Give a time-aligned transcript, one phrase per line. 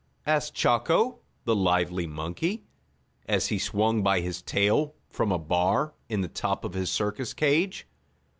[0.25, 2.63] asked Chako, the lively monkey,
[3.27, 7.35] as he swung by his tail from a bar in the top of his circus
[7.35, 7.85] cage.